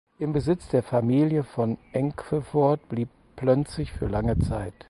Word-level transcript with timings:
Im 0.17 0.33
Besitz 0.33 0.67
der 0.69 0.81
Familie 0.81 1.43
von 1.43 1.77
Enckevort 1.91 2.89
blieb 2.89 3.09
Plönzig 3.35 3.91
für 3.91 4.07
lange 4.07 4.39
Zeit. 4.39 4.73